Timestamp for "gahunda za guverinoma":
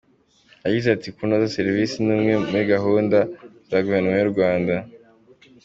2.73-4.17